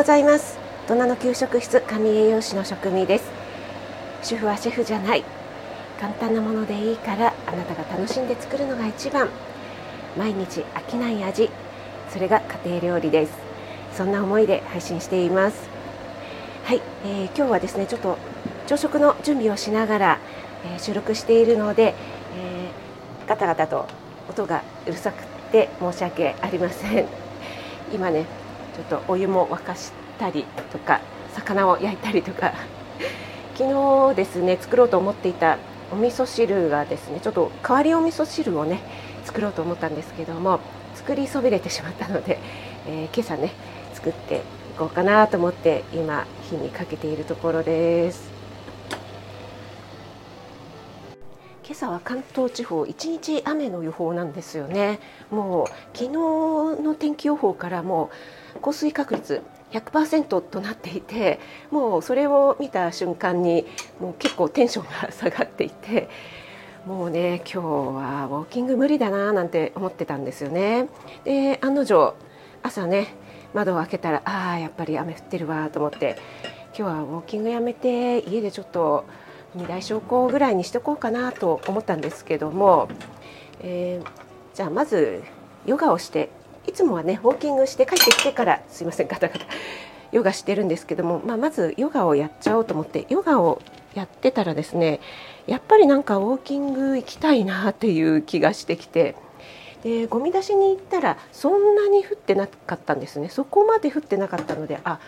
[0.00, 0.58] ございます。
[0.88, 3.30] 大人の給食室神栄養士の職味です。
[4.22, 5.22] 主婦はシェフじゃない。
[6.00, 9.28] 簡単なものでいいからあなたが楽しんで作るのが一番。
[10.16, 11.50] 毎日飽きない味
[12.08, 13.32] それが家庭料理です。
[13.92, 15.68] そんな思いで配信しています。
[16.64, 18.16] はい、えー、今日はですねちょっと
[18.68, 20.18] 朝食の準備をしながら、
[20.64, 21.94] えー、収録しているので、
[22.38, 23.86] えー、ガタガタと
[24.30, 25.22] 音がうるさく
[25.52, 27.06] て申し訳ありません。
[27.92, 31.00] 今ねょっとお湯も沸かしたりとか
[31.34, 32.52] 魚を焼いたりとか。
[33.56, 35.58] 昨日ですね作ろうと思っていた
[35.92, 38.80] お味噌汁がですねちょっと変わりお味噌汁をね
[39.24, 40.60] 作ろうと思ったんですけども
[40.94, 42.38] 作りそびれてしまったので、
[42.88, 43.52] えー、今朝ね
[43.92, 44.40] 作ってい
[44.78, 48.39] こうかなと思って今火にかけているところです。
[51.70, 54.98] 今朝は関東地方一日雨の予報なんですよね
[55.30, 56.10] もう昨日
[56.82, 58.10] の天気予報からも
[58.56, 59.40] う降水確率
[59.70, 61.38] 100%となっていて
[61.70, 63.66] もうそれを見た瞬間に
[64.00, 66.08] もう結構テンションが下がっていて
[66.86, 70.88] もうね今日はウォーキング無理だななんて思ってたんですよね。
[71.22, 72.16] で案の定
[72.64, 73.14] 朝ね
[73.54, 76.16] 窓を開けたらああやっぱり雨降ってるわと思って
[76.76, 79.04] 今日はウォーキングやめて家でちょっと
[79.54, 82.88] 二大昇降ぐらいにしておこうかなと思ったんですけども、
[83.60, 84.08] えー、
[84.54, 85.22] じゃあまず
[85.66, 86.30] ヨガをして
[86.66, 89.46] いつもはねウォーキングして帰ってきてからすいませんガタガタ
[90.12, 93.60] ヨガしてるんですけども、まあ、まずヨガをやっちゃおうと思ってヨガを
[93.94, 95.00] やってたらですね
[95.46, 99.14] やっぱりなんかウォーキング行きたいなっていう気がしてきて
[99.82, 103.30] でゴミ出しに行ったらそんなに降ってなかったんですね。
[103.30, 104.98] そこまで降ってなかったのであ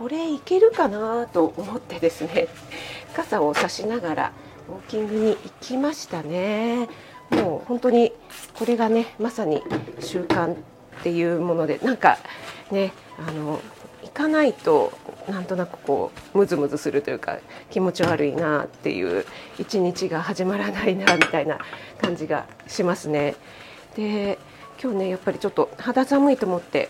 [0.00, 2.48] これいけるかなと思ってですね
[3.14, 4.32] 傘を差しながら
[4.66, 6.88] ウォーキングに行きましたね
[7.28, 8.14] もう本当に
[8.58, 9.62] これがねまさに
[10.00, 10.56] 習慣っ
[11.02, 12.16] ていうものでなんか
[12.70, 13.60] ねあの
[14.02, 14.90] 行かないと
[15.28, 17.36] なんとなくこうムズムズするというか
[17.68, 19.26] 気持ち悪いなっていう
[19.58, 21.58] 一日が始まらないなみたいな
[22.00, 23.34] 感じがしますね。
[23.96, 24.38] で
[24.82, 26.88] 今日ねやっぱりちょっと肌寒いと思って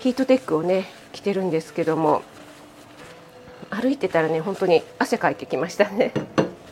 [0.00, 2.22] ヒートテックをね着てるんですけども
[3.70, 6.12] 歩いてたらね本当に汗かいてきましたね。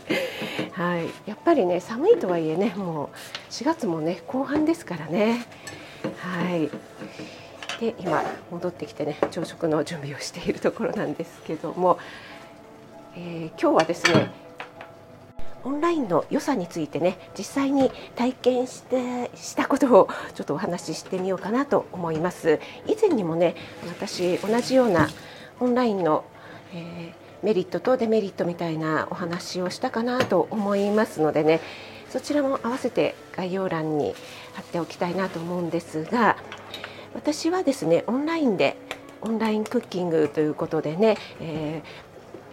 [0.73, 3.09] はい、やっぱりね寒いとはいえねもう
[3.51, 5.47] 4月もね後半ですからね。
[6.19, 6.71] はい。
[7.81, 11.99] で今戻ってきてね朝食の準備をしているところなんですけども、
[13.17, 14.31] えー、今日はですね
[15.65, 22.61] オンラインの良さについてね実際に体験してしたことをちょっとお話ししてみようかなと思います。
[22.87, 23.55] 以前にもね
[23.89, 25.09] 私同じような
[25.61, 26.25] オンラインの、
[26.73, 31.61] えー、メリットとデメリットみたいなお話をしたかなと思いますのでね
[32.09, 34.15] そちらも合わせて概要欄に
[34.55, 36.37] 貼っておきたいなと思うんですが
[37.15, 38.77] 私はですねオンラインで
[39.23, 42.10] オンラインクッキングということでね、えー、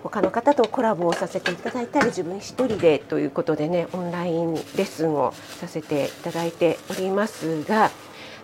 [0.09, 7.91] 他の方とコラボをさせていただいたり自分一人でということでねオンラインレッスンをさせていただいておりますが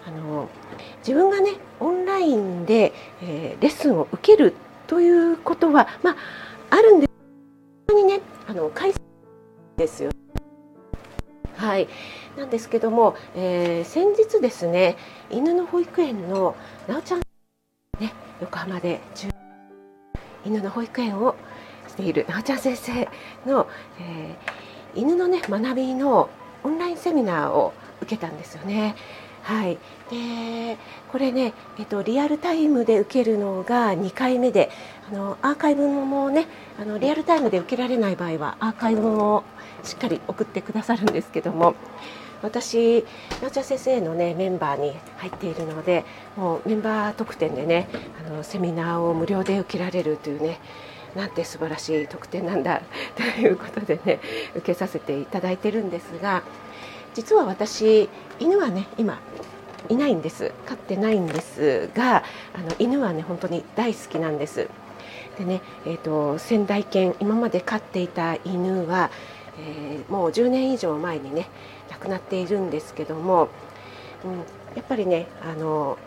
[0.05, 0.49] あの
[0.99, 4.53] 自分がねオンラインで、えー、レッスンを受ける
[4.87, 6.15] ということは、まあ、
[6.69, 7.07] あるんで
[7.87, 8.95] すにねあの開催
[9.77, 10.11] ですよ。
[11.55, 11.87] はい、
[12.35, 14.97] なんですけども、えー、先日ですね
[15.29, 16.55] 犬の保育園の
[16.87, 17.19] なおちゃん、
[17.99, 18.99] ね、横浜で
[20.45, 21.35] 犬の保育園を
[21.93, 23.07] しているなおちゃん先生
[23.45, 23.67] の、
[23.99, 26.29] えー、犬のね学びの
[26.63, 28.95] オンラインセミナーを受けたんですよね。
[29.43, 29.77] はい、
[30.09, 30.77] で
[31.11, 34.69] これね、えっと、リアルタイムで受けるのが2回目で
[35.11, 36.47] あのアーカイブもね
[36.79, 39.43] あのリアルタイムで受けられない場合はアーカイブも
[39.83, 41.75] しっかり送ってくださるんですけども
[42.41, 43.03] 私
[43.41, 46.05] なおちゃん先生のねメンバーに入っているので
[46.37, 47.89] もうメンバー特典でね
[48.25, 50.61] あのセミナーを無料で受けられるというね
[51.15, 52.81] なんて素晴らしい特典なんだ
[53.15, 54.19] ということでね
[54.55, 56.43] 受けさせていただいてるんですが
[57.13, 58.09] 実は私
[58.39, 59.19] 犬はね今
[59.89, 60.51] いないんです。
[60.65, 62.23] 飼ってないんですが
[62.55, 64.69] あの犬はね本当に大好きなんです。
[65.37, 69.09] でね、えーと、仙台犬今まで飼っていた犬は、
[69.59, 71.47] えー、もう10年以上前にね
[71.89, 73.49] 亡くなっているんですけども、
[74.23, 74.37] うん、
[74.75, 75.97] やっぱりねあの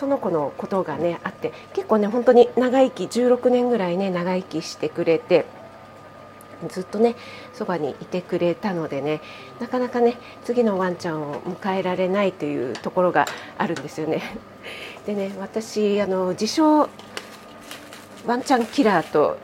[0.00, 5.44] その子のことがねあって結構ね本当に長生き16年ぐらいね長生きしてくれて
[6.70, 7.16] ずっとね
[7.52, 9.20] そばにいてくれたのでね
[9.60, 13.26] なかなかね次のワンちゃんを迎えられないというところが
[13.58, 14.22] あるんですよね。
[15.04, 16.88] でね私あの自称
[18.26, 19.36] ワンちゃんキラーと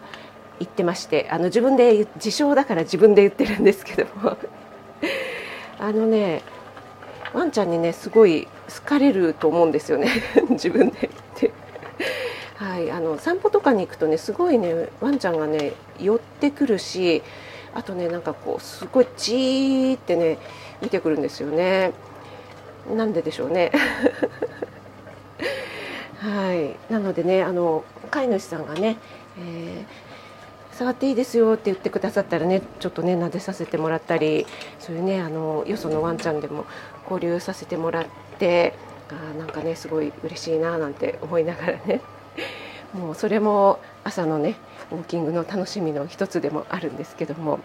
[0.58, 4.38] 言ってましてあの自分で自称だから自分で言ってるんですけども
[5.78, 6.40] あのね
[7.34, 10.08] ワンちゃんにねすごい好かれると思うんですよね。
[10.50, 11.52] 自分で言って。
[12.56, 17.22] はい、あの散歩とかに行くとねすごいねワンちゃんがね寄ってくるし
[17.74, 20.38] あとねなんかこうすごいじーってね
[20.80, 21.92] 見てくるんですよね。
[22.94, 23.72] なんででしょうね。
[26.18, 26.92] はい。
[26.92, 28.96] なのでねあの飼い主さんがね、
[29.38, 34.46] えー、触っていいですよって言ってくださったらねちょっとね撫でさせてもらったり
[34.78, 36.64] そういうねあのよそのワンちゃんでも
[37.10, 38.06] 交流させてもらっ
[38.38, 38.74] て
[39.10, 42.00] あなんかねすごい嬉しいななんて思いながらね
[42.92, 44.56] もうそれも朝のね
[44.90, 47.58] ウォーキングの楽しみの一つでもあるんですけども。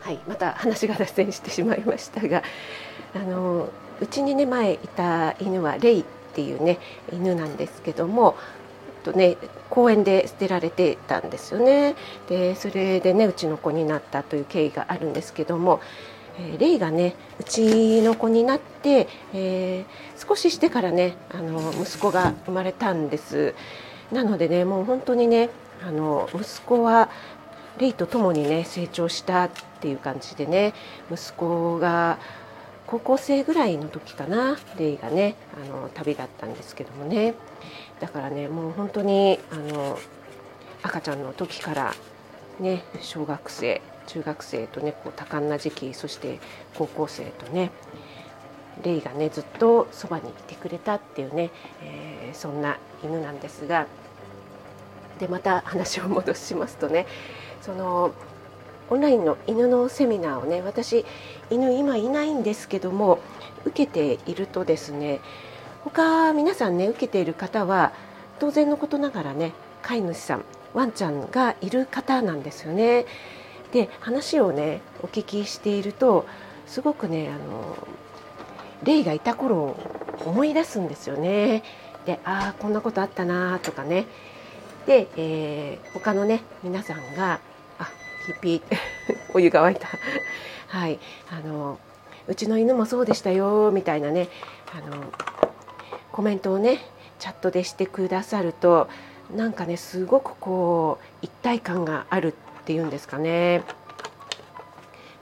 [0.00, 2.42] はい、また話が脱線してしまいましたが
[3.14, 3.70] あの
[4.02, 6.04] うちにね前いた犬はレイっ
[6.34, 6.78] ていうね
[7.10, 8.36] 犬なんですけども
[9.04, 9.36] とね
[9.70, 11.94] 公園で捨てられてたんですよね
[12.28, 15.80] でそれでねうちの子になったという経緯があるんですけども、
[16.38, 23.54] え、レイがねうちの子になって、えー、少ししてからねあの息子が生まれたんです。
[24.12, 25.50] なのでねもう本当にね
[25.86, 27.08] あの息子は
[27.78, 29.50] レイと共にね成長したっ
[29.80, 30.74] ていう感じでね
[31.10, 32.18] 息子が
[32.86, 37.34] 高校生ぐらいの時かなレイがねあの旅だったんですけどもね。
[38.00, 39.98] だからねもう本当にあの
[40.82, 41.94] 赤ちゃんの時から
[42.60, 46.38] ね小学生中学生とねこう多感な時期そして
[46.74, 47.70] 高校生とね
[48.82, 51.50] レイがねずっとそばにいてくれたっていうね、
[51.82, 53.86] えー、そんな犬なんですが
[55.18, 57.06] でまた話を戻しますとね
[57.62, 58.12] その
[58.90, 61.04] オンラインの犬のセミナーをね私
[61.50, 63.20] 犬今いないんですけども
[63.64, 65.20] 受けているとですね
[65.84, 67.92] 他皆さんね受けている方は
[68.38, 69.52] 当然のことながらね
[69.82, 73.06] 飼い主さんワンちゃんがいる方なんですよね。
[73.74, 76.26] で話をねお聞きしていると
[76.64, 77.76] すごくねあの
[78.84, 79.76] レイがいた頃を
[80.24, 81.64] 思い出すんですよね。
[82.06, 84.06] でああこんなことあったなとかね。
[84.86, 87.40] で、えー、他のね皆さんが
[87.80, 87.90] あ
[88.40, 88.76] ピーピー
[89.34, 89.88] お湯が沸いた。
[90.68, 91.00] はい。
[91.28, 91.80] あの
[92.28, 94.28] うちの犬もそうでしたよみたいなね
[94.72, 95.02] あの
[96.12, 96.78] コメントをね
[97.18, 98.88] チャットでしてくださると
[99.34, 102.34] なんかねすごくこう一体感がある
[102.64, 103.62] っていうんですかね。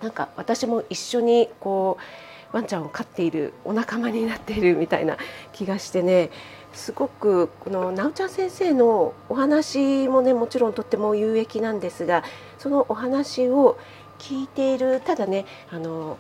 [0.00, 1.98] なんか私も一緒にこ
[2.52, 5.16] うワンちゃんを飼っているお仲間になっているみたいな
[5.52, 6.30] 気がしてね。
[6.72, 12.24] すごくこのなおちゃん先生のお話もねもちろんとっても有益なんですが
[12.58, 13.78] そのお話を
[14.18, 16.16] 聞いているただねあの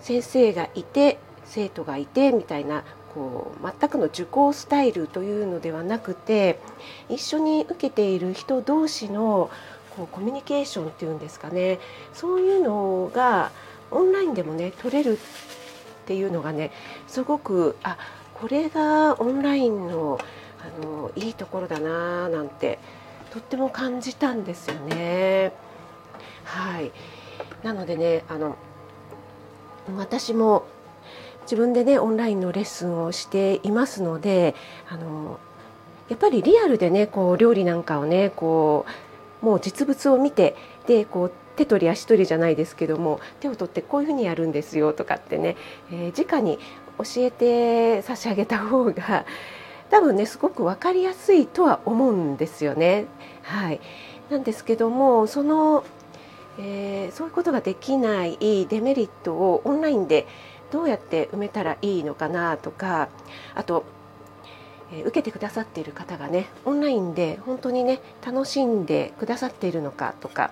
[0.00, 6.60] 先生がいて生徒がいてみたいなこう全くの受講スタイルというのではなくて
[7.08, 9.50] 一緒に受けている人同士の
[9.98, 11.80] こうコミュニケーションっていうんですかね
[12.14, 13.50] そういうのが
[13.90, 15.20] オンラインでもね取れるっ
[16.06, 16.70] ていうのがね
[17.08, 17.98] すごくあ
[18.34, 20.20] これがオンラインの
[20.60, 22.78] あのいいところだななんて
[23.32, 25.52] とっても感じたんですよね。
[26.44, 26.92] はい
[27.62, 28.56] なのでねあの
[29.96, 30.64] 私も
[31.42, 34.54] 自分でねオンラインのレッスンをしていますので
[34.88, 35.40] あの
[36.08, 39.07] やっぱりリアルでねこう料理なんかをねこう
[39.40, 40.56] もう実物を見て
[40.86, 45.56] でこう手取り足取りじゃないですけども手を取ってこういうふうにやるんですよとかってね、
[45.90, 46.58] えー、直に
[46.98, 49.26] 教えて差し上げた方が
[49.90, 53.06] 多分ねすごく分かりやすいとは思うんですよね。
[53.42, 53.80] はい、
[54.30, 55.82] なんですけどもその、
[56.58, 60.26] えー、そういうことができないデメリットをオンラインで
[60.70, 63.08] どうやって埋めたらいいのかなとか
[63.54, 63.84] あと、
[64.92, 70.50] 受けてくださっている方がねオンラインで本当にね楽しんでくださっているのかとか、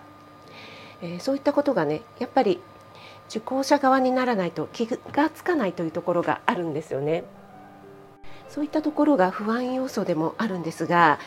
[1.03, 2.61] えー、そういったことがねやっぱり
[3.29, 7.25] 受講者側にならないと気がつかないというところがあるんですよね。
[8.49, 11.19] そういったところが不安要素でもあるんですが、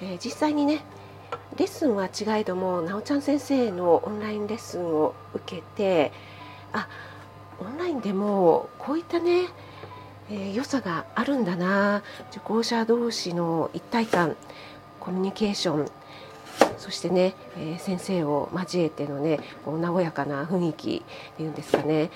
[0.00, 0.82] えー、実際にね
[1.56, 6.12] レッスンは違えどもなおちゃん先生のオンラインレッスンを受けて
[6.72, 6.88] あ
[7.60, 9.46] オンラインでもこういったね、
[10.30, 12.02] えー、良さがあるんだな。
[12.30, 14.36] 受講者同士の一体感
[15.00, 15.90] コミュニケーション
[16.78, 22.10] そしてね、えー、先生を交えてのねこう和やかな雰囲気っていうんですかね。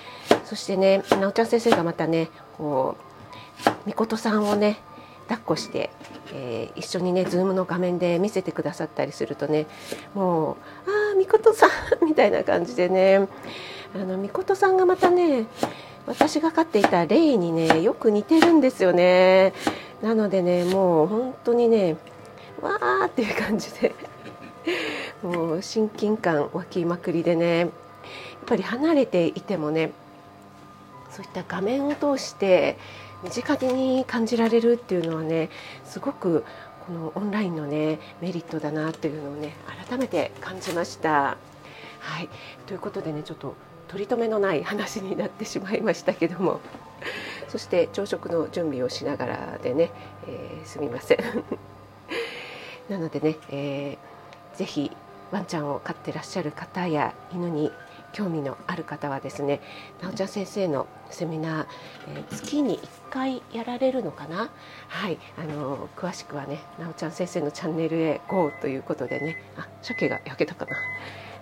[0.44, 2.96] そしてねなおちゃん先生がまたねこ
[3.66, 4.78] うみことさんをね
[5.28, 5.90] 抱っこして、
[6.32, 9.66] えー、一緒にね Zoom の画面で見せてくださったりするとね
[10.14, 10.56] もう
[10.90, 11.70] 「ああみことさん」
[12.04, 13.28] みたいな感じでね
[13.94, 15.46] あのみことさんがまたね
[16.06, 19.52] 私が飼っていたレイにねよく似てるんですよね
[20.02, 21.96] なのでねもう本当にね
[22.60, 23.94] わーっていう感じで
[25.22, 27.70] もう親近感湧きまくりでねやっ
[28.46, 29.92] ぱり離れていてもね
[31.10, 32.78] そういった画面を通して
[33.22, 35.50] 身近に感じられるっていうのはね
[35.84, 36.44] すごく
[36.86, 39.54] このオンラインのねメリットだなというのをね
[39.88, 41.36] 改めて感じました。
[42.00, 42.30] はい
[42.66, 43.54] ということでねちょっと
[43.90, 46.60] 取り留めのない話になってしまいましたけども。
[47.48, 49.90] そして朝食の準備をしながらでね、
[50.28, 51.18] えー、すみません。
[52.88, 54.96] なのでね、えー、ぜひ
[55.32, 57.72] ワンちゃんを飼ってらっしゃる方や犬に
[58.12, 59.60] 興味のある方はですね
[60.02, 61.66] なおちゃん先生のセミナー、
[62.16, 64.50] えー、月に1回やられるのかな？
[64.88, 69.36] はいあの詳しくはねなおちゃん先生のチャンネルへ GO ということでね。
[69.56, 70.76] あ鮭が焼けたかな。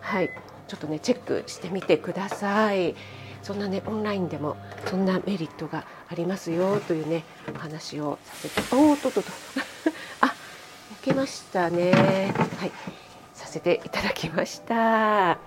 [0.01, 0.31] はい。
[0.69, 2.95] ちょっとねチェックしてみてください。
[3.43, 4.57] そんなねオンラインでも
[4.87, 9.31] そんなメリットがありますよというねお話をさせておっとっとと。
[10.21, 11.93] あ焼けましたね。
[11.93, 12.73] はい。
[13.39, 15.39] させていただきました。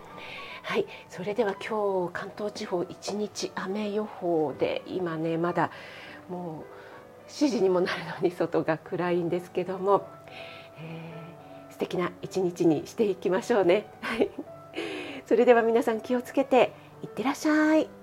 [0.63, 5.71] はい、それでは今日関東地方一日雨予報で今ねまだ
[6.29, 6.63] も
[7.27, 10.07] う7時にもなるのに外が暗いんですけども、
[10.77, 13.87] えー、素敵な一日にしていきましょうね。
[14.01, 14.29] はい、
[15.31, 18.00] それでは皆さん気をつけていってらっしゃい。